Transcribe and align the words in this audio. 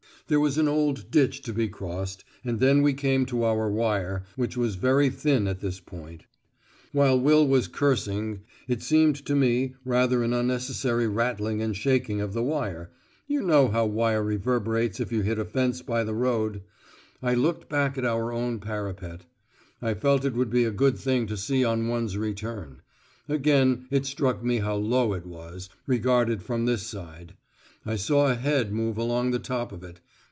There 0.27 0.39
was 0.39 0.57
an 0.57 0.69
old 0.69 1.11
ditch 1.11 1.41
to 1.41 1.51
be 1.51 1.67
crossed, 1.67 2.23
and 2.45 2.61
then 2.61 2.81
we 2.83 2.93
came 2.93 3.25
to 3.25 3.43
our 3.43 3.69
wire, 3.69 4.23
which 4.37 4.55
was 4.55 4.75
very 4.75 5.09
thin 5.09 5.45
at 5.45 5.59
this 5.59 5.81
point. 5.81 6.23
While 6.93 7.19
Will 7.19 7.45
was 7.45 7.67
cursing, 7.67 8.17
and 8.17 8.29
making, 8.37 8.45
it 8.69 8.81
seemed 8.81 9.15
to 9.25 9.35
me, 9.35 9.75
rather 9.83 10.23
an 10.23 10.31
unnecessary 10.31 11.05
rattling 11.05 11.61
and 11.61 11.75
shaking 11.75 12.21
of 12.21 12.31
the 12.31 12.41
wire 12.43 12.91
(you 13.27 13.41
know 13.41 13.67
how 13.67 13.85
wire 13.85 14.23
reverberates 14.23 15.01
if 15.01 15.11
you 15.11 15.19
hit 15.21 15.37
a 15.37 15.43
fence 15.43 15.81
by 15.81 16.01
the 16.05 16.15
road), 16.15 16.61
I 17.21 17.33
looked 17.33 17.67
back 17.67 17.97
at 17.97 18.05
our 18.05 18.31
own 18.31 18.59
parapet. 18.61 19.25
I 19.81 19.93
felt 19.95 20.23
it 20.23 20.35
would 20.35 20.49
be 20.51 20.63
a 20.63 20.71
good 20.71 20.97
thing 20.97 21.27
to 21.27 21.35
see 21.35 21.65
on 21.65 21.89
one's 21.89 22.15
return; 22.17 22.81
again, 23.27 23.85
it 23.91 24.05
struck 24.05 24.41
me 24.45 24.59
how 24.59 24.75
low 24.75 25.11
it 25.11 25.25
was, 25.25 25.67
regarded 25.85 26.41
from 26.41 26.65
this 26.67 26.83
side; 26.83 27.35
I 27.85 27.97
saw 27.97 28.27
a 28.27 28.35
head 28.35 28.71
move 28.71 28.97
along 28.97 29.31
the 29.31 29.39
top 29.39 29.73
of 29.73 29.83
it. 29.83 29.99